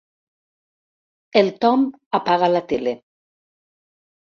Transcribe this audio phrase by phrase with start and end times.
[1.41, 1.85] El Tom
[2.21, 2.97] apaga la tele.